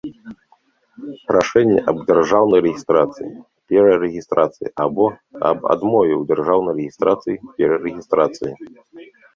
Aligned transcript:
Рашэнне 1.35 1.81
аб 1.93 1.97
дзяржаўнай 2.07 2.59
рэгiстрацыi, 2.67 3.29
перарэгiстрацыi 3.75 4.67
або 4.87 5.05
аб 5.49 5.59
адмове 5.77 6.13
ў 6.19 6.23
дзяржаўнай 6.33 6.75
рэгiстрацыi, 6.81 7.35
перарэгiстрацыi. 7.57 8.53